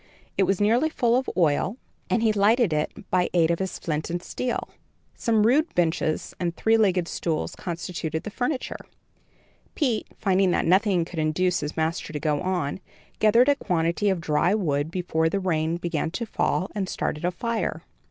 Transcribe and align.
It 0.35 0.45
was 0.47 0.59
nearly 0.59 0.89
full 0.89 1.15
of 1.15 1.29
oil, 1.37 1.77
and 2.09 2.23
he 2.23 2.33
lighted 2.33 2.73
it 2.73 2.91
by 3.11 3.29
aid 3.35 3.51
of 3.51 3.59
his 3.59 3.77
flint 3.77 4.09
and 4.09 4.19
steel. 4.23 4.67
Some 5.13 5.45
rude 5.45 5.75
benches 5.75 6.33
and 6.39 6.55
three 6.57 6.75
legged 6.75 7.07
stools 7.07 7.55
constituted 7.55 8.23
the 8.23 8.31
furniture. 8.31 8.79
Pete, 9.75 10.07
finding 10.17 10.49
that 10.49 10.65
nothing 10.65 11.05
could 11.05 11.19
induce 11.19 11.59
his 11.59 11.77
master 11.77 12.11
to 12.13 12.19
go 12.19 12.41
on, 12.41 12.79
gathered 13.19 13.47
a 13.49 13.53
quantity 13.55 14.09
of 14.09 14.19
dry 14.21 14.55
wood 14.55 14.89
before 14.89 15.29
the 15.29 15.39
rain 15.39 15.77
began 15.77 16.09
to 16.09 16.25
fall, 16.25 16.71
and 16.73 16.89
started 16.89 17.23
a 17.23 17.29
fire. 17.29 17.83